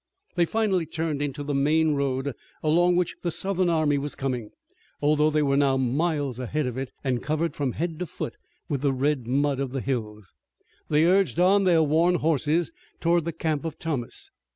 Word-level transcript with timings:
They 0.33 0.45
finally 0.45 0.87
turned 0.87 1.21
into 1.21 1.43
the 1.43 1.53
main 1.53 1.91
road 1.93 2.33
along 2.63 2.95
which 2.95 3.13
the 3.21 3.29
Southern 3.29 3.69
army 3.69 3.99
was 3.99 4.15
coming, 4.15 4.49
although 4.99 5.29
they 5.29 5.43
were 5.43 5.55
now 5.55 5.77
miles 5.77 6.39
ahead 6.39 6.65
of 6.65 6.75
it, 6.75 6.89
and, 7.03 7.21
covered 7.21 7.55
from 7.55 7.73
head 7.73 7.99
to 7.99 8.07
foot 8.07 8.35
with 8.67 8.81
the 8.81 8.93
red 8.93 9.27
mud 9.27 9.59
of 9.59 9.73
the 9.73 9.79
hills, 9.81 10.33
they 10.89 11.05
urged 11.05 11.39
on 11.39 11.65
their 11.65 11.83
worn 11.83 12.15
horses 12.15 12.73
toward 12.99 13.25
the 13.25 13.31
camp 13.31 13.63
of 13.63 13.77
Thomas. 13.77 14.31